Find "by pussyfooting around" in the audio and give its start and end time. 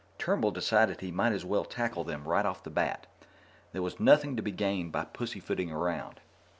4.91-6.19